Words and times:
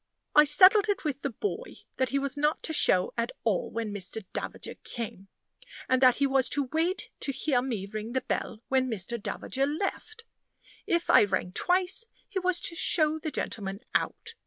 I 0.33 0.45
settled 0.45 0.89
it 0.89 1.03
with 1.03 1.21
the 1.21 1.29
boy 1.29 1.75
that 1.97 2.09
he 2.09 2.17
was 2.17 2.35
not 2.35 2.63
to 2.63 2.73
show 2.73 3.13
at 3.19 3.31
all 3.43 3.69
when 3.69 3.93
Mr. 3.93 4.25
Davager 4.33 4.73
came; 4.83 5.27
and 5.87 6.01
that 6.01 6.15
he 6.15 6.25
was 6.25 6.49
to 6.49 6.71
wait 6.73 7.11
to 7.19 7.31
hear 7.31 7.61
me 7.61 7.85
ring 7.85 8.13
the 8.13 8.21
bell 8.21 8.63
when 8.67 8.89
Mr. 8.89 9.21
Davager 9.21 9.67
left. 9.67 10.23
If 10.87 11.11
I 11.11 11.23
rang 11.25 11.51
twice, 11.51 12.07
he 12.27 12.39
was 12.39 12.59
to 12.61 12.75
show 12.75 13.19
the 13.19 13.29
gentleman 13.29 13.81
out. 13.93 14.33